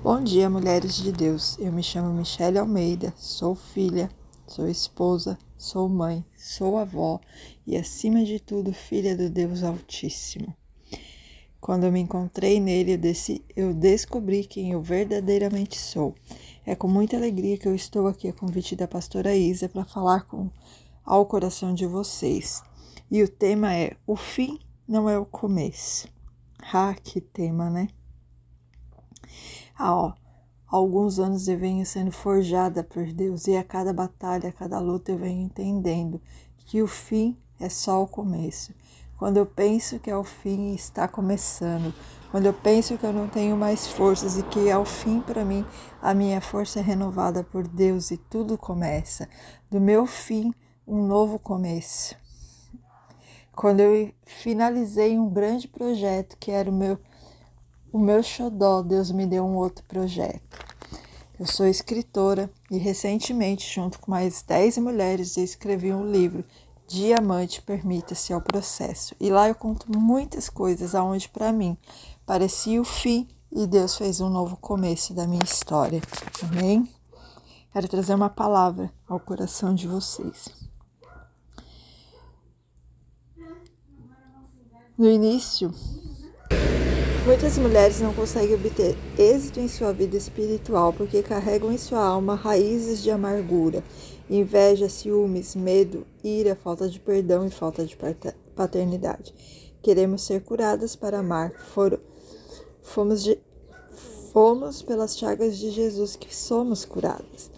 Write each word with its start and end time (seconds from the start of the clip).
Bom 0.00 0.22
dia, 0.22 0.48
mulheres 0.48 0.94
de 0.94 1.10
Deus. 1.10 1.58
Eu 1.58 1.72
me 1.72 1.82
chamo 1.82 2.14
Michele 2.14 2.56
Almeida, 2.56 3.12
sou 3.16 3.56
filha, 3.56 4.08
sou 4.46 4.68
esposa, 4.68 5.36
sou 5.56 5.88
mãe, 5.88 6.24
sou 6.36 6.78
avó 6.78 7.20
e, 7.66 7.76
acima 7.76 8.24
de 8.24 8.38
tudo, 8.38 8.72
filha 8.72 9.16
do 9.16 9.28
Deus 9.28 9.64
Altíssimo. 9.64 10.54
Quando 11.60 11.82
eu 11.82 11.90
me 11.90 11.98
encontrei 11.98 12.60
nele, 12.60 12.96
eu 13.56 13.74
descobri 13.74 14.44
quem 14.44 14.70
eu 14.70 14.80
verdadeiramente 14.80 15.76
sou. 15.76 16.14
É 16.64 16.76
com 16.76 16.86
muita 16.86 17.16
alegria 17.16 17.58
que 17.58 17.66
eu 17.66 17.74
estou 17.74 18.06
aqui 18.06 18.28
a 18.28 18.32
convite 18.32 18.76
da 18.76 18.86
pastora 18.86 19.34
Isa 19.34 19.68
para 19.68 19.84
falar 19.84 20.28
com 20.28 20.48
ao 21.04 21.26
coração 21.26 21.74
de 21.74 21.86
vocês. 21.86 22.62
E 23.10 23.20
o 23.20 23.28
tema 23.28 23.74
é: 23.74 23.96
O 24.06 24.14
fim 24.14 24.60
não 24.86 25.10
é 25.10 25.18
o 25.18 25.26
começo. 25.26 26.06
Ah, 26.72 26.94
que 26.94 27.20
tema, 27.20 27.68
né? 27.68 27.88
Há 29.78 30.12
alguns 30.66 31.20
anos 31.20 31.46
eu 31.46 31.56
venho 31.56 31.86
sendo 31.86 32.10
forjada 32.10 32.82
por 32.82 33.06
Deus 33.12 33.46
e 33.46 33.56
a 33.56 33.62
cada 33.62 33.92
batalha, 33.92 34.48
a 34.48 34.52
cada 34.52 34.80
luta 34.80 35.12
eu 35.12 35.18
venho 35.18 35.42
entendendo 35.42 36.20
que 36.66 36.82
o 36.82 36.88
fim 36.88 37.38
é 37.60 37.68
só 37.68 38.02
o 38.02 38.08
começo. 38.08 38.74
Quando 39.16 39.36
eu 39.36 39.46
penso 39.46 40.00
que 40.00 40.10
é 40.10 40.16
o 40.16 40.24
fim, 40.24 40.74
está 40.74 41.06
começando. 41.06 41.94
Quando 42.32 42.46
eu 42.46 42.52
penso 42.52 42.98
que 42.98 43.06
eu 43.06 43.12
não 43.12 43.28
tenho 43.28 43.56
mais 43.56 43.86
forças 43.86 44.36
e 44.36 44.42
que 44.42 44.68
ao 44.68 44.84
fim 44.84 45.20
para 45.20 45.44
mim 45.44 45.64
a 46.02 46.12
minha 46.12 46.40
força 46.40 46.80
é 46.80 46.82
renovada 46.82 47.44
por 47.44 47.68
Deus 47.68 48.10
e 48.10 48.16
tudo 48.16 48.58
começa. 48.58 49.28
Do 49.70 49.80
meu 49.80 50.06
fim, 50.06 50.52
um 50.86 51.06
novo 51.06 51.38
começo. 51.38 52.16
Quando 53.54 53.78
eu 53.78 54.12
finalizei 54.26 55.16
um 55.16 55.28
grande 55.30 55.68
projeto 55.68 56.36
que 56.36 56.50
era 56.50 56.68
o 56.68 56.72
meu 56.72 56.98
o 57.92 57.98
meu 57.98 58.22
xodó, 58.22 58.82
Deus 58.82 59.10
me 59.10 59.26
deu 59.26 59.44
um 59.44 59.56
outro 59.56 59.84
projeto. 59.84 60.58
Eu 61.38 61.46
sou 61.46 61.66
escritora 61.66 62.50
e 62.70 62.78
recentemente, 62.78 63.72
junto 63.72 63.98
com 64.00 64.10
mais 64.10 64.42
10 64.42 64.78
mulheres, 64.78 65.36
escrevi 65.36 65.92
um 65.92 66.10
livro, 66.10 66.44
Diamante 66.88 67.62
Permita-se 67.62 68.32
ao 68.32 68.40
Processo. 68.40 69.14
E 69.20 69.30
lá 69.30 69.48
eu 69.48 69.54
conto 69.54 69.86
muitas 69.96 70.48
coisas 70.48 70.94
aonde 70.94 71.28
para 71.28 71.52
mim 71.52 71.76
parecia 72.26 72.80
o 72.80 72.84
fim 72.84 73.28
e 73.52 73.66
Deus 73.66 73.96
fez 73.96 74.20
um 74.20 74.28
novo 74.28 74.56
começo 74.56 75.14
da 75.14 75.26
minha 75.26 75.44
história. 75.44 76.02
Amém? 76.42 76.88
Quero 77.72 77.88
trazer 77.88 78.14
uma 78.14 78.28
palavra 78.28 78.92
ao 79.06 79.20
coração 79.20 79.74
de 79.74 79.86
vocês. 79.86 80.48
No 84.96 85.08
início, 85.08 85.72
Muitas 87.28 87.58
mulheres 87.58 88.00
não 88.00 88.14
conseguem 88.14 88.54
obter 88.54 88.96
êxito 89.18 89.60
em 89.60 89.68
sua 89.68 89.92
vida 89.92 90.16
espiritual 90.16 90.94
porque 90.94 91.22
carregam 91.22 91.70
em 91.70 91.76
sua 91.76 92.02
alma 92.02 92.34
raízes 92.34 93.02
de 93.02 93.10
amargura, 93.10 93.84
inveja, 94.30 94.88
ciúmes, 94.88 95.54
medo, 95.54 96.06
ira, 96.24 96.56
falta 96.56 96.88
de 96.88 96.98
perdão 96.98 97.46
e 97.46 97.50
falta 97.50 97.84
de 97.84 97.98
paternidade. 98.56 99.34
Queremos 99.82 100.22
ser 100.22 100.40
curadas 100.40 100.96
para 100.96 101.18
amar. 101.18 101.52
Fomos, 102.80 103.22
de, 103.22 103.38
fomos 104.32 104.80
pelas 104.80 105.18
chagas 105.18 105.58
de 105.58 105.70
Jesus 105.70 106.16
que 106.16 106.34
somos 106.34 106.86
curadas. 106.86 107.50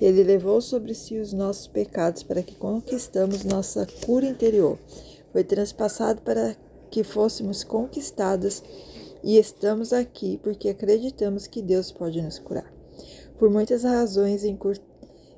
Ele 0.00 0.22
levou 0.22 0.62
sobre 0.62 0.94
si 0.94 1.18
os 1.18 1.34
nossos 1.34 1.66
pecados 1.66 2.22
para 2.22 2.42
que 2.42 2.54
conquistamos 2.54 3.44
nossa 3.44 3.86
cura 4.06 4.24
interior. 4.24 4.78
Foi 5.34 5.44
transpassado 5.44 6.22
para 6.22 6.56
que 6.90 7.04
fôssemos 7.04 7.62
conquistadas 7.62 8.62
e 9.22 9.36
estamos 9.38 9.92
aqui 9.92 10.38
porque 10.42 10.68
acreditamos 10.68 11.46
que 11.46 11.62
Deus 11.62 11.90
pode 11.90 12.20
nos 12.22 12.38
curar. 12.38 12.72
Por 13.38 13.50
muitas 13.50 13.84
razões 13.84 14.44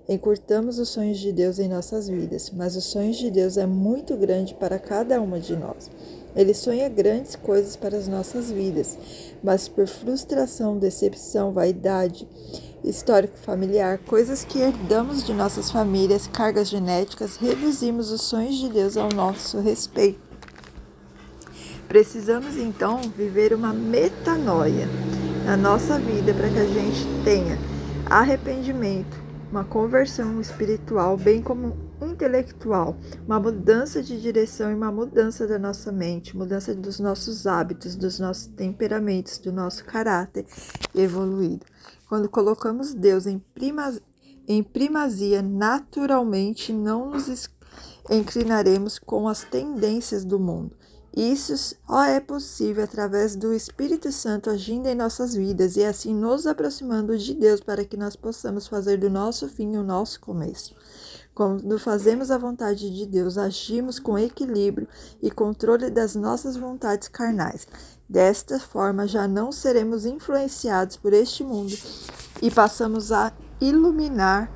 encurtamos 0.09 0.78
os 0.78 0.89
sonhos 0.89 1.19
de 1.19 1.33
Deus 1.33 1.59
em 1.59 1.69
nossas 1.69 2.08
vidas, 2.08 2.51
mas 2.51 2.77
os 2.77 2.84
sonhos 2.84 3.17
de 3.17 3.31
Deus 3.31 3.56
é 3.56 3.67
muito 3.67 4.17
grande 4.17 4.55
para 4.55 4.79
cada 4.79 5.20
uma 5.20 5.39
de 5.39 5.55
nós. 5.57 5.91
Ele 6.35 6.55
sonha 6.55 6.89
grandes 6.89 7.35
coisas 7.36 7.77
para 7.77 7.96
as 7.96 8.07
nossas 8.07 8.51
vidas, 8.51 8.96
mas 9.42 9.68
por 9.68 9.86
frustração, 9.86 10.79
decepção, 10.79 11.52
vaidade, 11.52 12.27
histórico 12.85 13.36
familiar, 13.36 13.98
coisas 13.98 14.45
que 14.45 14.61
herdamos 14.61 15.24
de 15.24 15.35
nossas 15.35 15.70
famílias, 15.70 16.27
cargas 16.29 16.68
genéticas, 16.68 17.36
reduzimos 17.36 18.11
os 18.11 18.23
sonhos 18.23 18.57
de 18.57 18.68
Deus 18.68 18.97
ao 18.97 19.11
nosso 19.11 19.58
respeito. 19.58 20.30
Precisamos 21.90 22.56
então 22.56 23.01
viver 23.17 23.52
uma 23.52 23.73
metanoia 23.73 24.86
na 25.45 25.56
nossa 25.56 25.98
vida 25.98 26.33
para 26.33 26.48
que 26.48 26.58
a 26.61 26.64
gente 26.64 27.05
tenha 27.24 27.58
arrependimento, 28.06 29.17
uma 29.51 29.64
conversão 29.64 30.40
espiritual, 30.40 31.17
bem 31.17 31.42
como 31.42 31.77
intelectual, 32.00 32.96
uma 33.27 33.40
mudança 33.40 34.05
de 34.05 34.20
direção 34.20 34.70
e 34.70 34.74
uma 34.74 34.92
mudança 34.92 35.48
da 35.48 35.58
nossa 35.58 35.90
mente, 35.90 36.36
mudança 36.36 36.77
dos 36.77 37.00
nossos 37.00 37.45
hábitos, 37.45 37.96
dos 37.96 38.20
nossos 38.20 38.46
temperamentos, 38.46 39.39
do 39.39 39.50
nosso 39.50 39.84
caráter 39.84 40.46
evoluído. 40.95 41.67
Quando 42.08 42.29
colocamos 42.29 42.95
Deus 42.95 43.27
em, 43.27 43.42
em 44.46 44.62
primazia, 44.62 45.42
naturalmente 45.42 46.73
não 46.73 47.11
nos 47.11 47.50
inclinaremos 48.08 48.96
com 48.96 49.27
as 49.27 49.42
tendências 49.42 50.24
do 50.24 50.39
mundo. 50.39 50.79
Isso 51.17 51.57
só 51.57 52.05
é 52.05 52.21
possível 52.21 52.85
através 52.85 53.35
do 53.35 53.53
Espírito 53.53 54.13
Santo 54.13 54.48
agindo 54.48 54.87
em 54.87 54.95
nossas 54.95 55.35
vidas 55.35 55.77
e 55.77 55.85
assim 55.85 56.15
nos 56.15 56.47
aproximando 56.47 57.19
de 57.19 57.35
Deus 57.35 57.61
para 57.61 57.85
que 57.85 57.97
nós 57.97 58.15
possamos 58.15 58.69
fazer 58.69 58.97
do 58.97 59.11
nosso 59.11 59.48
fim 59.48 59.77
o 59.77 59.83
nosso 59.83 60.21
começo. 60.21 60.75
Quando 61.35 61.79
fazemos 61.79 62.31
a 62.31 62.39
vontade 62.39 62.91
de 62.95 63.07
Deus, 63.07 63.39
agimos 63.39 63.98
com 63.98 64.19
equilíbrio 64.19 64.87
e 65.23 65.31
controle 65.31 65.91
das 65.91 66.15
nossas 66.15 66.57
vontades 66.57 67.09
carnais. 67.09 67.67
Desta 68.09 68.61
forma, 68.61 69.07
já 69.07 69.27
não 69.27 69.51
seremos 69.51 70.05
influenciados 70.05 70.97
por 70.97 71.13
este 71.13 71.42
mundo 71.42 71.75
e 72.42 72.51
passamos 72.51 73.11
a 73.11 73.33
iluminar 73.61 74.53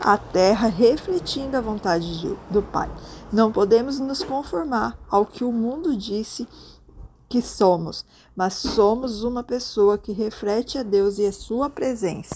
a 0.00 0.16
terra 0.16 0.68
refletindo 0.68 1.56
a 1.56 1.60
vontade 1.60 2.36
do 2.50 2.62
Pai. 2.62 2.88
Não 3.30 3.52
podemos 3.52 3.98
nos 3.98 4.22
conformar 4.22 4.98
ao 5.10 5.26
que 5.26 5.44
o 5.44 5.52
mundo 5.52 5.94
disse 5.94 6.48
que 7.28 7.42
somos, 7.42 8.04
mas 8.34 8.54
somos 8.54 9.22
uma 9.22 9.42
pessoa 9.42 9.98
que 9.98 10.12
reflete 10.12 10.78
a 10.78 10.82
Deus 10.82 11.18
e 11.18 11.26
a 11.26 11.32
sua 11.32 11.68
presença. 11.68 12.34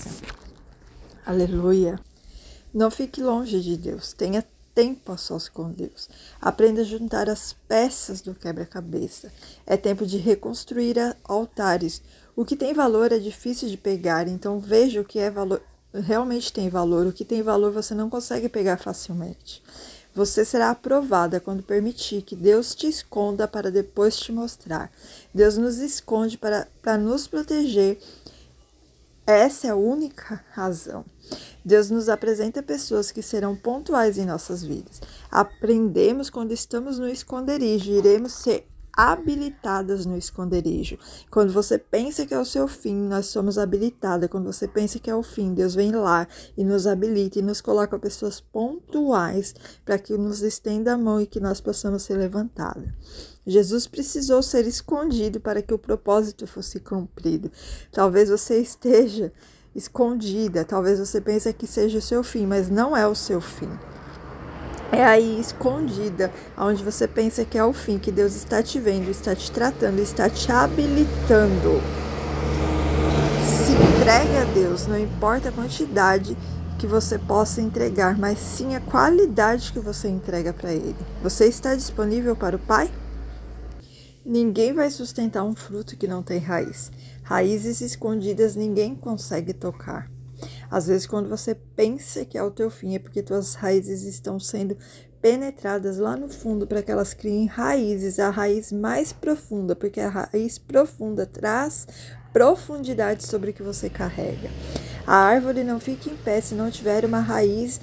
Aleluia. 1.25 1.99
Não 2.75 2.91
fique 2.91 3.23
longe 3.23 3.61
de 3.63 3.75
Deus, 3.77 4.13
tenha 4.13 4.45
tempo 4.75 5.13
a 5.13 5.17
sós 5.17 5.49
com 5.49 5.71
Deus. 5.71 6.11
Aprenda 6.41 6.83
a 6.83 6.85
juntar 6.85 7.31
as 7.31 7.55
peças 7.67 8.21
do 8.21 8.35
quebra-cabeça. 8.35 9.33
É 9.67 9.79
tempo 9.79 10.05
de 10.05 10.19
reconstruir 10.19 10.97
altares. 11.25 12.03
O 12.37 12.45
que 12.45 12.57
tem 12.57 12.75
valor 12.75 13.13
é 13.13 13.19
difícil 13.19 13.69
de 13.69 13.79
pegar, 13.79 14.29
então 14.29 14.59
veja 14.59 15.01
o 15.01 15.05
que 15.05 15.19
é 15.19 15.31
valor, 15.31 15.63
realmente 15.95 16.53
tem 16.53 16.69
valor. 16.69 17.07
O 17.07 17.13
que 17.13 17.25
tem 17.25 17.43
valor 17.43 17.73
você 17.73 17.95
não 17.95 18.11
consegue 18.11 18.49
pegar 18.49 18.77
facilmente. 18.77 19.63
Você 20.15 20.45
será 20.45 20.71
aprovada 20.71 21.41
quando 21.41 21.63
permitir 21.63 22.23
que 22.23 22.37
Deus 22.37 22.75
te 22.75 22.87
esconda 22.87 23.49
para 23.49 23.71
depois 23.71 24.17
te 24.17 24.31
mostrar. 24.31 24.93
Deus 25.33 25.57
nos 25.57 25.79
esconde 25.79 26.37
para, 26.37 26.69
para 26.83 26.99
nos 26.99 27.27
proteger. 27.27 27.99
Essa 29.27 29.69
é 29.69 29.71
a 29.71 29.77
única 29.77 30.45
razão. 30.51 31.05
Deus 31.65 31.91
nos 31.91 32.09
apresenta 32.09 32.63
pessoas 32.63 33.11
que 33.11 33.23
serão 33.23 33.57
pontuais 33.57 34.19
em 34.19 34.27
nossas 34.27 34.63
vidas. 34.63 35.01
Aprendemos 35.31 36.29
quando 36.29 36.53
estamos 36.53 36.99
no 36.99 37.09
esconderijo, 37.09 37.93
iremos 37.93 38.33
ser 38.33 38.67
habilitadas 38.93 40.05
no 40.05 40.19
esconderijo. 40.19 40.99
Quando 41.31 41.53
você 41.53 41.79
pensa 41.79 42.27
que 42.27 42.35
é 42.35 42.39
o 42.39 42.45
seu 42.45 42.69
fim, 42.69 42.95
nós 42.95 43.27
somos 43.27 43.57
habilitadas. 43.57 44.29
Quando 44.29 44.53
você 44.53 44.69
pensa 44.69 44.99
que 44.99 45.11
é 45.11 45.15
o 45.15 45.23
fim, 45.23 45.55
Deus 45.55 45.75
vem 45.75 45.93
lá 45.93 46.29
e 46.57 46.65
nos 46.65 46.87
habilita 46.87 47.39
e 47.39 47.43
nos 47.43 47.61
coloca 47.61 47.99
pessoas 47.99 48.41
pontuais 48.41 49.55
para 49.85 49.99
que 49.99 50.17
nos 50.19 50.43
estenda 50.43 50.93
a 50.93 50.99
mão 50.99 51.21
e 51.21 51.27
que 51.27 51.41
nós 51.41 51.61
possamos 51.61 52.03
ser 52.03 52.17
levantadas. 52.17 52.91
Jesus 53.47 53.87
precisou 53.87 54.43
ser 54.43 54.67
escondido 54.67 55.41
para 55.41 55.63
que 55.63 55.75
o 55.75 55.79
propósito 55.79 56.47
fosse 56.47 56.79
cumprido. 56.79 57.51
Talvez 57.91 58.29
você 58.29 58.61
esteja 58.61 59.33
escondida, 59.75 60.65
talvez 60.65 60.99
você 60.99 61.21
pense 61.21 61.53
que 61.55 61.67
seja 61.67 61.99
o 61.99 62.03
seu 62.03 62.23
fim, 62.23 62.47
mas 62.47 62.69
não 62.69 62.97
é 62.97 63.07
o 63.07 63.15
seu 63.15 63.41
fim 63.41 63.71
é 64.93 65.03
aí 65.03 65.41
escondida, 65.41 66.31
onde 66.57 66.85
você 66.85 67.09
pensa 67.09 67.47
que 67.47 67.57
é 67.57 67.65
o 67.65 67.73
fim, 67.73 67.99
que 67.99 68.13
Deus 68.13 68.37
está 68.37 68.63
te 68.63 68.79
vendo, 68.79 69.11
está 69.11 69.35
te 69.35 69.51
tratando, 69.51 69.99
está 70.01 70.29
te 70.29 70.53
habilitando. 70.53 71.81
Se 73.43 73.73
entregue 73.73 74.37
a 74.37 74.45
Deus, 74.53 74.87
não 74.87 74.99
importa 74.99 75.49
a 75.49 75.53
quantidade 75.53 76.37
que 76.79 76.87
você 76.87 77.19
possa 77.19 77.63
entregar, 77.63 78.19
mas 78.19 78.39
sim 78.39 78.77
a 78.77 78.81
qualidade 78.81 79.73
que 79.73 79.81
você 79.81 80.09
entrega 80.09 80.53
para 80.53 80.73
Ele. 80.73 80.95
Você 81.23 81.47
está 81.47 81.75
disponível 81.75 82.37
para 82.37 82.57
o 82.57 82.59
Pai? 82.59 82.91
Ninguém 84.25 84.75
vai 84.75 84.91
sustentar 84.91 85.43
um 85.43 85.55
fruto 85.55 85.97
que 85.97 86.07
não 86.07 86.23
tem 86.23 86.39
raiz. 86.39 86.93
Raízes 87.23 87.81
escondidas 87.81 88.55
ninguém 88.55 88.95
consegue 88.95 89.55
tocar. 89.55 90.12
Às 90.73 90.87
vezes, 90.87 91.07
quando 91.07 91.29
você 91.29 91.55
pensa 91.55 92.25
que 92.25 92.39
é 92.39 92.43
o 92.43 92.51
teu 92.51 92.71
fim, 92.71 92.95
é 92.95 92.99
porque 92.99 93.23
tuas 93.23 93.55
raízes 93.55 94.05
estão 94.05 94.41
sendo 94.41 94.75
penetradas 95.21 95.99
lá 95.99 96.17
no 96.17 96.31
fundo 96.31 96.67
para 96.67 96.83
que 96.83 96.91
elas 96.91 97.13
criem 97.13 97.45
raízes, 97.45 98.19
a 98.19 98.31
raiz 98.31 98.73
mais 98.73 99.13
profunda, 99.13 99.77
porque 99.77 100.01
a 100.01 100.09
raiz 100.09 100.57
profunda 100.57 101.27
traz 101.27 101.87
profundidade 102.33 103.27
sobre 103.27 103.51
o 103.51 103.53
que 103.53 103.63
você 103.63 103.91
carrega. 103.91 104.49
A 105.07 105.15
árvore 105.15 105.63
não 105.63 105.79
fica 105.79 106.09
em 106.09 106.17
pé 106.17 106.41
se 106.41 106.55
não 106.55 106.71
tiver 106.71 107.05
uma 107.05 107.21
raiz 107.21 107.79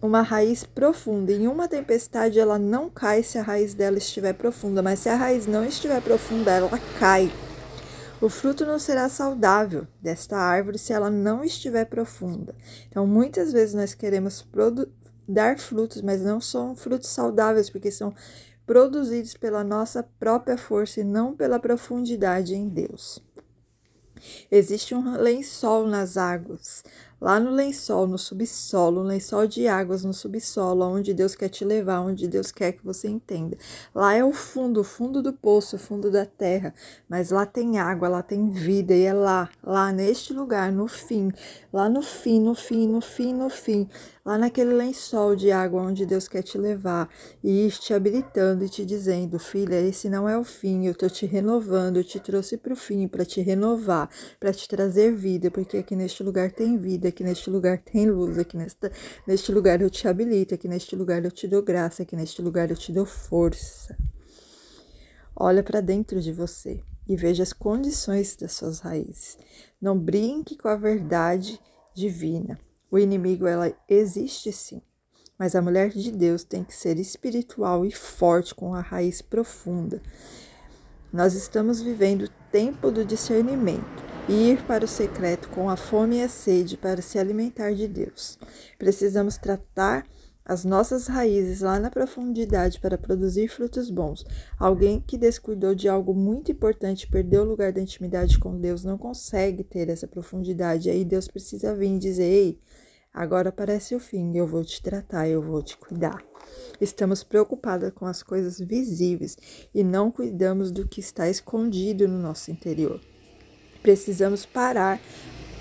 uma 0.00 0.22
raiz 0.22 0.64
profunda. 0.64 1.32
Em 1.32 1.46
uma 1.46 1.68
tempestade 1.68 2.38
ela 2.38 2.58
não 2.58 2.88
cai 2.88 3.22
se 3.22 3.36
a 3.36 3.42
raiz 3.42 3.74
dela 3.74 3.98
estiver 3.98 4.32
profunda, 4.32 4.82
mas 4.82 5.00
se 5.00 5.10
a 5.10 5.16
raiz 5.16 5.46
não 5.46 5.64
estiver 5.64 6.00
profunda, 6.00 6.50
ela 6.50 6.80
cai. 6.98 7.30
O 8.20 8.30
fruto 8.30 8.64
não 8.64 8.78
será 8.78 9.10
saudável 9.10 9.86
desta 10.00 10.38
árvore 10.38 10.78
se 10.78 10.92
ela 10.92 11.10
não 11.10 11.44
estiver 11.44 11.84
profunda. 11.84 12.54
Então, 12.88 13.06
muitas 13.06 13.52
vezes 13.52 13.74
nós 13.74 13.92
queremos 13.92 14.46
dar 15.28 15.58
frutos, 15.58 16.00
mas 16.00 16.22
não 16.22 16.40
são 16.40 16.74
frutos 16.74 17.10
saudáveis, 17.10 17.68
porque 17.68 17.90
são 17.90 18.14
produzidos 18.66 19.34
pela 19.34 19.62
nossa 19.62 20.02
própria 20.18 20.56
força 20.56 21.00
e 21.00 21.04
não 21.04 21.36
pela 21.36 21.58
profundidade 21.58 22.54
em 22.54 22.68
Deus. 22.68 23.22
Existe 24.50 24.94
um 24.94 25.16
lençol 25.16 25.86
nas 25.86 26.16
águas. 26.16 26.82
Lá 27.18 27.40
no 27.40 27.50
lençol, 27.50 28.06
no 28.06 28.18
subsolo, 28.18 29.00
um 29.00 29.04
lençol 29.04 29.46
de 29.46 29.66
águas 29.66 30.04
no 30.04 30.12
subsolo, 30.12 30.84
onde 30.84 31.14
Deus 31.14 31.34
quer 31.34 31.48
te 31.48 31.64
levar, 31.64 32.00
onde 32.00 32.28
Deus 32.28 32.52
quer 32.52 32.72
que 32.72 32.84
você 32.84 33.08
entenda. 33.08 33.56
Lá 33.94 34.14
é 34.14 34.22
o 34.22 34.32
fundo, 34.32 34.80
o 34.80 34.84
fundo 34.84 35.22
do 35.22 35.32
poço, 35.32 35.76
o 35.76 35.78
fundo 35.78 36.10
da 36.10 36.26
terra. 36.26 36.74
Mas 37.08 37.30
lá 37.30 37.46
tem 37.46 37.78
água, 37.78 38.08
lá 38.08 38.22
tem 38.22 38.50
vida, 38.50 38.94
e 38.94 39.04
é 39.04 39.14
lá, 39.14 39.48
lá 39.62 39.90
neste 39.92 40.34
lugar, 40.34 40.70
no 40.70 40.86
fim, 40.86 41.32
lá 41.72 41.88
no 41.88 42.02
fim, 42.02 42.40
no 42.40 42.54
fim, 42.54 42.86
no 42.86 43.00
fim, 43.00 43.32
no 43.32 43.48
fim, 43.48 43.88
lá 44.24 44.36
naquele 44.36 44.74
lençol 44.74 45.34
de 45.36 45.50
água 45.50 45.80
onde 45.80 46.04
Deus 46.04 46.28
quer 46.28 46.42
te 46.42 46.58
levar 46.58 47.08
e 47.42 47.68
te 47.70 47.94
habilitando 47.94 48.64
e 48.64 48.68
te 48.68 48.84
dizendo: 48.84 49.38
Filha, 49.38 49.80
esse 49.80 50.10
não 50.10 50.28
é 50.28 50.36
o 50.36 50.44
fim, 50.44 50.84
eu 50.84 50.92
estou 50.92 51.08
te 51.08 51.24
renovando, 51.24 51.96
eu 51.96 52.04
te 52.04 52.20
trouxe 52.20 52.56
para 52.56 52.72
o 52.72 52.76
fim 52.76 53.06
para 53.08 53.24
te 53.24 53.40
renovar, 53.40 54.10
para 54.38 54.52
te 54.52 54.68
trazer 54.68 55.14
vida, 55.14 55.50
porque 55.50 55.78
aqui 55.78 55.94
neste 55.94 56.22
lugar 56.22 56.50
tem 56.50 56.76
vida, 56.76 57.05
aqui 57.08 57.24
neste 57.24 57.50
lugar 57.50 57.78
tem 57.78 58.08
luz, 58.08 58.38
aqui 58.38 58.56
nesta, 58.56 58.90
neste 59.26 59.52
lugar 59.52 59.80
eu 59.80 59.90
te 59.90 60.06
habilito, 60.06 60.54
aqui 60.54 60.68
neste 60.68 60.94
lugar 60.94 61.24
eu 61.24 61.30
te 61.30 61.46
dou 61.46 61.62
graça, 61.62 62.02
aqui 62.02 62.16
neste 62.16 62.40
lugar 62.42 62.70
eu 62.70 62.76
te 62.76 62.92
dou 62.92 63.06
força. 63.06 63.96
Olha 65.34 65.62
para 65.62 65.80
dentro 65.80 66.20
de 66.20 66.32
você 66.32 66.82
e 67.06 67.16
veja 67.16 67.42
as 67.42 67.52
condições 67.52 68.36
das 68.36 68.52
suas 68.52 68.80
raízes. 68.80 69.38
Não 69.80 69.98
brinque 69.98 70.56
com 70.56 70.68
a 70.68 70.76
verdade 70.76 71.60
divina. 71.94 72.58
O 72.90 72.98
inimigo 72.98 73.46
ela 73.46 73.74
existe 73.88 74.52
sim, 74.52 74.80
mas 75.38 75.54
a 75.54 75.60
mulher 75.60 75.90
de 75.90 76.10
Deus 76.10 76.44
tem 76.44 76.64
que 76.64 76.74
ser 76.74 76.98
espiritual 76.98 77.84
e 77.84 77.92
forte 77.92 78.54
com 78.54 78.74
a 78.74 78.80
raiz 78.80 79.20
profunda. 79.20 80.00
Nós 81.12 81.34
estamos 81.34 81.80
vivendo 81.80 82.22
o 82.22 82.30
tempo 82.50 82.90
do 82.90 83.04
discernimento 83.04 84.05
e 84.28 84.50
ir 84.50 84.62
para 84.64 84.84
o 84.84 84.88
secreto 84.88 85.48
com 85.50 85.70
a 85.70 85.76
fome 85.76 86.16
e 86.16 86.22
a 86.22 86.28
sede 86.28 86.76
para 86.76 87.00
se 87.00 87.18
alimentar 87.18 87.72
de 87.72 87.86
Deus. 87.86 88.38
Precisamos 88.78 89.36
tratar 89.36 90.04
as 90.44 90.64
nossas 90.64 91.08
raízes 91.08 91.60
lá 91.60 91.78
na 91.80 91.90
profundidade 91.90 92.80
para 92.80 92.96
produzir 92.96 93.48
frutos 93.48 93.90
bons. 93.90 94.24
Alguém 94.58 95.00
que 95.00 95.18
descuidou 95.18 95.74
de 95.74 95.88
algo 95.88 96.14
muito 96.14 96.52
importante, 96.52 97.08
perdeu 97.08 97.42
o 97.42 97.46
lugar 97.46 97.72
da 97.72 97.80
intimidade 97.80 98.38
com 98.38 98.58
Deus, 98.60 98.84
não 98.84 98.96
consegue 98.96 99.64
ter 99.64 99.88
essa 99.88 100.06
profundidade. 100.06 100.88
Aí 100.88 101.04
Deus 101.04 101.26
precisa 101.26 101.74
vir 101.74 101.96
e 101.96 101.98
dizer: 101.98 102.24
Ei, 102.24 102.60
agora 103.12 103.50
parece 103.50 103.94
o 103.94 104.00
fim, 104.00 104.36
eu 104.36 104.46
vou 104.46 104.64
te 104.64 104.80
tratar, 104.80 105.28
eu 105.28 105.42
vou 105.42 105.62
te 105.62 105.76
cuidar. 105.76 106.24
Estamos 106.80 107.24
preocupadas 107.24 107.92
com 107.92 108.06
as 108.06 108.22
coisas 108.22 108.60
visíveis 108.60 109.36
e 109.74 109.82
não 109.82 110.12
cuidamos 110.12 110.70
do 110.70 110.86
que 110.86 111.00
está 111.00 111.28
escondido 111.28 112.06
no 112.06 112.18
nosso 112.18 112.52
interior. 112.52 113.00
Precisamos 113.86 114.44
parar, 114.44 115.00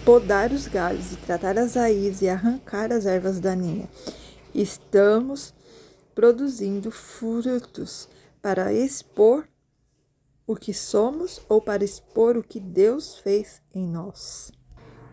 podar 0.04 0.52
os 0.52 0.66
galhos 0.66 1.12
e 1.12 1.16
tratar 1.18 1.60
as 1.60 1.76
raízes 1.76 2.24
e 2.24 2.28
arrancar 2.28 2.92
as 2.92 3.06
ervas 3.06 3.40
daninhas 3.40 3.88
estamos 4.52 5.54
produzindo 6.16 6.90
frutos 6.90 8.10
para 8.42 8.74
expor 8.74 9.48
o 10.48 10.56
que 10.56 10.74
somos 10.74 11.40
ou 11.48 11.62
para 11.62 11.84
expor 11.84 12.36
o 12.36 12.44
que 12.44 12.60
Deus 12.60 13.20
fez 13.20 13.62
em 13.76 13.86
nós. 13.86 14.52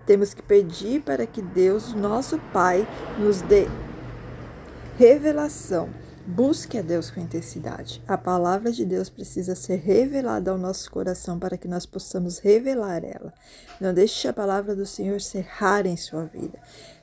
Temos 0.06 0.32
que 0.32 0.42
pedir 0.42 1.02
para 1.02 1.26
que 1.26 1.42
Deus, 1.42 1.92
nosso 1.92 2.38
Pai, 2.50 2.86
nos 3.18 3.42
dê 3.42 3.66
revelação. 4.96 5.90
Busque 6.24 6.78
a 6.78 6.82
Deus 6.82 7.10
com 7.10 7.20
intensidade. 7.20 8.00
A 8.06 8.16
palavra 8.16 8.70
de 8.70 8.84
Deus 8.84 9.10
precisa 9.10 9.56
ser 9.56 9.80
revelada 9.80 10.52
ao 10.52 10.58
nosso 10.58 10.88
coração 10.88 11.36
para 11.36 11.58
que 11.58 11.66
nós 11.66 11.84
possamos 11.84 12.38
revelar 12.38 13.02
ela. 13.04 13.34
Não 13.80 13.92
deixe 13.92 14.28
a 14.28 14.32
palavra 14.32 14.76
do 14.76 14.86
Senhor 14.86 15.20
ser 15.20 15.44
rara 15.48 15.88
em 15.88 15.96
sua 15.96 16.24
vida. 16.24 16.60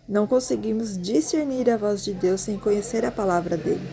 Não 0.07 0.25
conseguimos 0.25 0.98
discernir 0.98 1.69
a 1.69 1.75
voz 1.75 2.01
de 2.04 2.13
Deus 2.13 2.39
sem 2.42 2.57
conhecer 2.57 3.04
a 3.04 3.12
palavra 3.12 3.57
dele. 3.57 3.86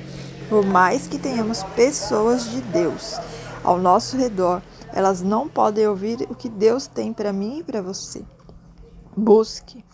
Por 0.48 0.64
mais 0.64 1.08
que 1.08 1.18
tenhamos 1.18 1.64
pessoas 1.74 2.48
de 2.48 2.60
Deus 2.60 3.16
ao 3.64 3.78
nosso 3.80 4.16
redor, 4.16 4.62
elas 4.92 5.22
não 5.22 5.48
podem 5.48 5.88
ouvir 5.88 6.22
o 6.30 6.36
que 6.36 6.48
Deus 6.48 6.86
tem 6.86 7.12
para 7.12 7.32
mim 7.32 7.58
e 7.58 7.64
para 7.64 7.82
você. 7.82 8.24
Busque 9.16 9.84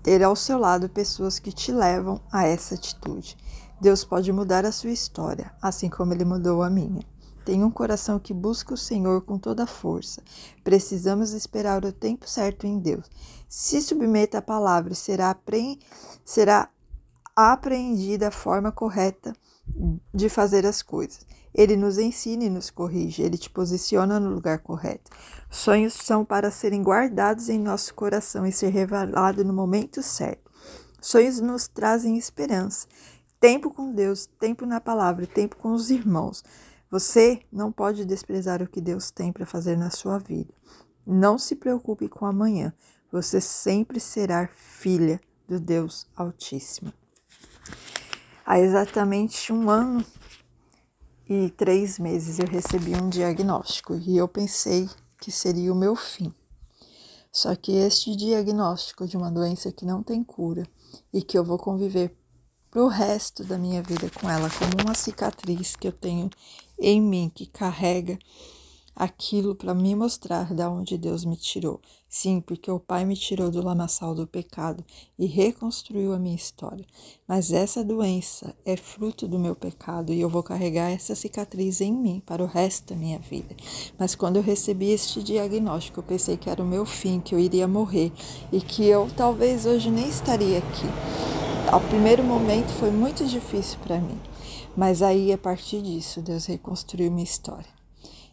ter 0.00 0.22
ao 0.22 0.36
seu 0.36 0.58
lado 0.58 0.88
pessoas 0.88 1.40
que 1.40 1.50
te 1.50 1.72
levam 1.72 2.20
a 2.30 2.46
essa 2.46 2.76
atitude. 2.76 3.36
Deus 3.80 4.04
pode 4.04 4.32
mudar 4.32 4.64
a 4.64 4.72
sua 4.72 4.90
história, 4.90 5.52
assim 5.62 5.88
como 5.88 6.12
ele 6.12 6.24
mudou 6.24 6.62
a 6.62 6.70
minha. 6.70 7.02
Tenha 7.44 7.64
um 7.64 7.70
coração 7.70 8.18
que 8.18 8.34
busca 8.34 8.74
o 8.74 8.76
Senhor 8.76 9.22
com 9.22 9.38
toda 9.38 9.62
a 9.62 9.66
força. 9.66 10.22
Precisamos 10.62 11.32
esperar 11.32 11.84
o 11.84 11.92
tempo 11.92 12.28
certo 12.28 12.66
em 12.66 12.78
Deus. 12.78 13.06
Se 13.48 13.80
submeta 13.80 14.38
à 14.38 14.42
palavra, 14.42 14.94
será, 14.94 15.30
apre... 15.30 15.78
será 16.24 16.68
apreendida 17.34 18.28
a 18.28 18.32
forma 18.32 18.70
correta 18.70 19.32
de 20.12 20.28
fazer 20.28 20.66
as 20.66 20.82
coisas. 20.82 21.26
Ele 21.54 21.76
nos 21.76 21.98
ensina 21.98 22.44
e 22.44 22.50
nos 22.50 22.68
corrige, 22.68 23.22
ele 23.22 23.38
te 23.38 23.48
posiciona 23.48 24.20
no 24.20 24.30
lugar 24.30 24.58
correto. 24.58 25.10
Sonhos 25.50 25.94
são 25.94 26.24
para 26.24 26.50
serem 26.50 26.82
guardados 26.82 27.48
em 27.48 27.58
nosso 27.58 27.94
coração 27.94 28.46
e 28.46 28.52
ser 28.52 28.68
revelado 28.68 29.44
no 29.44 29.52
momento 29.52 30.02
certo. 30.02 30.50
Sonhos 31.00 31.40
nos 31.40 31.68
trazem 31.68 32.18
esperança. 32.18 32.86
Tempo 33.40 33.70
com 33.70 33.92
Deus, 33.92 34.26
tempo 34.26 34.66
na 34.66 34.80
palavra, 34.80 35.26
tempo 35.26 35.56
com 35.56 35.72
os 35.72 35.90
irmãos. 35.90 36.42
Você 36.90 37.42
não 37.52 37.70
pode 37.70 38.04
desprezar 38.04 38.60
o 38.62 38.68
que 38.68 38.80
Deus 38.80 39.10
tem 39.10 39.32
para 39.32 39.46
fazer 39.46 39.76
na 39.76 39.90
sua 39.90 40.18
vida. 40.18 40.52
Não 41.06 41.38
se 41.38 41.54
preocupe 41.54 42.08
com 42.08 42.26
amanhã. 42.26 42.72
Você 43.12 43.40
sempre 43.40 44.00
será 44.00 44.48
filha 44.48 45.20
do 45.46 45.60
Deus 45.60 46.06
Altíssimo. 46.16 46.92
Há 48.44 48.58
exatamente 48.58 49.52
um 49.52 49.70
ano 49.70 50.04
e 51.28 51.50
três 51.50 51.98
meses 51.98 52.38
eu 52.38 52.46
recebi 52.46 52.94
um 52.94 53.08
diagnóstico 53.08 53.94
e 53.94 54.16
eu 54.16 54.26
pensei 54.26 54.88
que 55.20 55.30
seria 55.30 55.72
o 55.72 55.76
meu 55.76 55.94
fim. 55.94 56.34
Só 57.30 57.54
que 57.54 57.72
este 57.72 58.16
diagnóstico 58.16 59.06
de 59.06 59.16
uma 59.16 59.30
doença 59.30 59.70
que 59.70 59.84
não 59.84 60.02
tem 60.02 60.24
cura 60.24 60.66
e 61.12 61.22
que 61.22 61.38
eu 61.38 61.44
vou 61.44 61.58
conviver 61.58 62.16
para 62.70 62.82
o 62.82 62.88
resto 62.88 63.44
da 63.44 63.58
minha 63.58 63.82
vida 63.82 64.10
com 64.10 64.28
ela, 64.28 64.50
como 64.50 64.84
uma 64.84 64.94
cicatriz 64.94 65.74
que 65.74 65.88
eu 65.88 65.92
tenho 65.92 66.30
em 66.78 67.00
mim, 67.00 67.30
que 67.34 67.46
carrega 67.46 68.18
aquilo 68.98 69.54
para 69.54 69.72
me 69.74 69.94
mostrar 69.94 70.52
da 70.52 70.68
onde 70.68 70.98
Deus 70.98 71.24
me 71.24 71.36
tirou. 71.36 71.80
Sim, 72.08 72.40
porque 72.40 72.68
o 72.70 72.80
Pai 72.80 73.04
me 73.04 73.14
tirou 73.14 73.50
do 73.50 73.62
lamaçal 73.62 74.14
do 74.14 74.26
pecado 74.26 74.84
e 75.16 75.26
reconstruiu 75.26 76.12
a 76.12 76.18
minha 76.18 76.34
história. 76.34 76.84
Mas 77.26 77.52
essa 77.52 77.84
doença 77.84 78.56
é 78.64 78.76
fruto 78.76 79.28
do 79.28 79.38
meu 79.38 79.54
pecado 79.54 80.12
e 80.12 80.20
eu 80.20 80.28
vou 80.28 80.42
carregar 80.42 80.90
essa 80.90 81.14
cicatriz 81.14 81.80
em 81.80 81.92
mim 81.92 82.20
para 82.26 82.42
o 82.42 82.46
resto 82.46 82.92
da 82.92 82.96
minha 82.96 83.18
vida. 83.20 83.54
Mas 83.96 84.16
quando 84.16 84.36
eu 84.36 84.42
recebi 84.42 84.90
este 84.90 85.22
diagnóstico, 85.22 86.00
eu 86.00 86.04
pensei 86.04 86.36
que 86.36 86.50
era 86.50 86.62
o 86.62 86.66
meu 86.66 86.84
fim, 86.84 87.20
que 87.20 87.34
eu 87.34 87.38
iria 87.38 87.68
morrer 87.68 88.10
e 88.50 88.60
que 88.60 88.84
eu 88.84 89.08
talvez 89.16 89.64
hoje 89.64 89.90
nem 89.90 90.08
estaria 90.08 90.58
aqui. 90.58 91.37
Ao 91.70 91.82
primeiro 91.82 92.24
momento 92.24 92.70
foi 92.72 92.90
muito 92.90 93.26
difícil 93.26 93.78
para 93.80 94.00
mim, 94.00 94.18
mas 94.74 95.02
aí 95.02 95.30
a 95.30 95.36
partir 95.36 95.82
disso 95.82 96.22
Deus 96.22 96.46
reconstruiu 96.46 97.10
minha 97.10 97.22
história. 97.22 97.68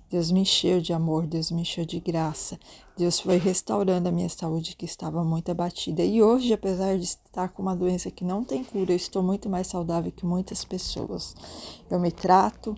Deus 0.10 0.32
me 0.32 0.40
encheu 0.40 0.80
de 0.80 0.94
amor, 0.94 1.28
Deus 1.28 1.52
me 1.52 1.64
encheu 1.64 1.84
de 1.84 2.00
graça. 2.00 2.58
Deus 2.98 3.20
foi 3.20 3.36
restaurando 3.38 4.08
a 4.08 4.12
minha 4.12 4.30
saúde 4.30 4.76
que 4.78 4.86
estava 4.86 5.22
muito 5.22 5.52
abatida. 5.52 6.02
E 6.02 6.24
hoje, 6.24 6.54
apesar 6.54 6.98
de 6.98 7.04
estar 7.04 7.50
com 7.50 7.62
uma 7.62 7.76
doença 7.76 8.10
que 8.10 8.24
não 8.24 8.42
tem 8.42 8.64
cura, 8.64 8.94
eu 8.94 8.96
estou 8.96 9.22
muito 9.22 9.50
mais 9.50 9.68
saudável 9.68 10.14
que 10.14 10.26
muitas 10.26 10.64
pessoas. 10.64 11.36
Eu 11.92 12.00
me 12.00 12.12
trato, 12.12 12.78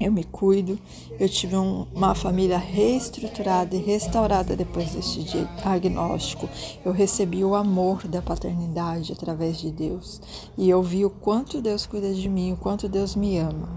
eu 0.00 0.12
me 0.12 0.22
cuido, 0.22 0.78
eu 1.18 1.28
tive 1.28 1.56
um, 1.56 1.84
uma 1.92 2.14
família 2.14 2.56
reestruturada 2.56 3.74
e 3.74 3.80
restaurada 3.80 4.54
depois 4.54 4.92
deste 4.92 5.24
diagnóstico. 5.24 6.48
Eu 6.84 6.92
recebi 6.92 7.44
o 7.44 7.56
amor 7.56 8.06
da 8.06 8.22
paternidade 8.22 9.12
através 9.12 9.58
de 9.58 9.72
Deus 9.72 10.20
e 10.56 10.70
eu 10.70 10.82
vi 10.82 11.04
o 11.04 11.10
quanto 11.10 11.60
Deus 11.60 11.84
cuida 11.84 12.14
de 12.14 12.28
mim, 12.28 12.52
o 12.52 12.56
quanto 12.56 12.88
Deus 12.88 13.16
me 13.16 13.38
ama. 13.38 13.68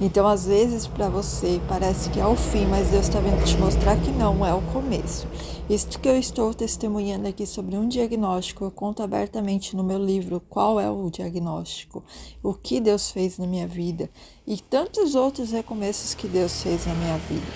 Então, 0.00 0.28
às 0.28 0.46
vezes, 0.46 0.86
para 0.86 1.08
você 1.08 1.60
parece 1.68 2.08
que 2.10 2.20
é 2.20 2.26
o 2.26 2.36
fim, 2.36 2.66
mas 2.66 2.88
Deus 2.88 3.08
está 3.08 3.18
vindo 3.18 3.44
te 3.44 3.56
mostrar 3.58 4.00
que 4.00 4.12
não 4.12 4.46
é 4.46 4.54
o 4.54 4.62
começo. 4.72 5.26
Isto 5.68 5.98
que 5.98 6.08
eu 6.08 6.16
estou 6.16 6.54
testemunhando 6.54 7.26
aqui 7.26 7.44
sobre 7.44 7.76
um 7.76 7.88
diagnóstico, 7.88 8.64
eu 8.64 8.70
conto 8.70 9.02
abertamente 9.02 9.74
no 9.74 9.82
meu 9.82 9.98
livro 9.98 10.40
qual 10.48 10.78
é 10.78 10.88
o 10.88 11.10
diagnóstico, 11.10 12.04
o 12.42 12.54
que 12.54 12.80
Deus 12.80 13.10
fez 13.10 13.38
na 13.38 13.46
minha 13.46 13.66
vida 13.66 14.08
e 14.46 14.56
tantos 14.58 15.16
outros 15.16 15.50
recomeços 15.50 16.14
que 16.14 16.28
Deus 16.28 16.62
fez 16.62 16.86
na 16.86 16.94
minha 16.94 17.18
vida. 17.18 17.46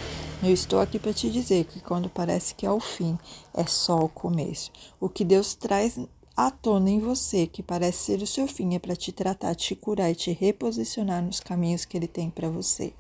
Eu 0.43 0.53
estou 0.53 0.81
aqui 0.81 0.99
para 0.99 1.13
te 1.13 1.31
dizer 1.31 1.65
que 1.67 1.81
quando 1.81 2.09
parece 2.09 2.57
que 2.57 2.67
é 2.67 2.71
o 2.71 2.81
fim, 2.81 3.17
é 3.55 3.65
só 3.65 3.97
o 4.01 4.09
começo. 4.09 4.73
O 5.01 5.09
que 5.09 5.25
Deus 5.25 5.55
traz 5.55 5.97
à 6.37 6.51
tona 6.51 6.91
em 6.91 6.99
você, 6.99 7.47
que 7.47 7.63
parece 7.63 7.99
ser 7.99 8.23
o 8.23 8.27
seu 8.27 8.47
fim, 8.47 8.75
é 8.75 8.79
para 8.79 8.97
te 8.97 9.13
tratar, 9.13 9.55
te 9.55 9.75
curar 9.75 10.11
e 10.11 10.15
te 10.15 10.33
reposicionar 10.33 11.23
nos 11.23 11.41
caminhos 11.41 11.85
que 11.85 11.97
ele 11.97 12.07
tem 12.07 12.31
para 12.31 12.49
você. 12.49 12.93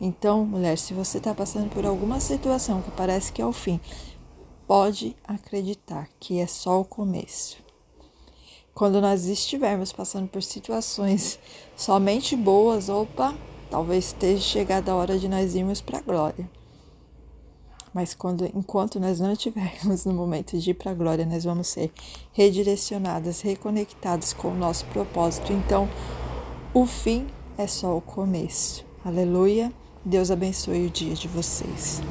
Então, 0.00 0.44
mulher, 0.44 0.76
se 0.76 0.92
você 0.92 1.18
está 1.18 1.34
passando 1.34 1.70
por 1.70 1.86
alguma 1.86 2.20
situação 2.20 2.82
que 2.82 2.90
parece 2.90 3.32
que 3.32 3.40
é 3.40 3.46
o 3.46 3.52
fim, 3.52 3.80
pode 4.66 5.16
acreditar 5.24 6.08
que 6.18 6.38
é 6.38 6.46
só 6.46 6.80
o 6.80 6.84
começo. 6.84 7.58
Quando 8.74 9.00
nós 9.00 9.26
estivermos 9.26 9.92
passando 9.92 10.28
por 10.28 10.42
situações 10.42 11.38
somente 11.76 12.34
boas, 12.34 12.88
opa, 12.88 13.34
talvez 13.70 14.06
esteja 14.06 14.42
chegada 14.42 14.90
a 14.90 14.96
hora 14.96 15.18
de 15.18 15.28
nós 15.28 15.54
irmos 15.54 15.80
para 15.80 15.98
a 15.98 16.02
glória. 16.02 16.61
Mas 17.94 18.14
quando, 18.14 18.44
enquanto 18.46 18.98
nós 18.98 19.20
não 19.20 19.32
estivermos 19.32 20.04
no 20.04 20.12
momento 20.12 20.58
de 20.58 20.70
ir 20.70 20.74
para 20.74 20.90
a 20.90 20.94
glória, 20.94 21.24
nós 21.24 21.44
vamos 21.44 21.68
ser 21.68 21.92
redirecionadas, 22.32 23.40
reconectadas 23.40 24.32
com 24.32 24.48
o 24.48 24.54
nosso 24.54 24.84
propósito. 24.86 25.52
Então, 25.52 25.88
o 26.74 26.86
fim 26.86 27.26
é 27.56 27.66
só 27.66 27.96
o 27.96 28.00
começo. 28.00 28.84
Aleluia. 29.04 29.72
Deus 30.04 30.30
abençoe 30.30 30.86
o 30.86 30.90
dia 30.90 31.14
de 31.14 31.28
vocês. 31.28 32.02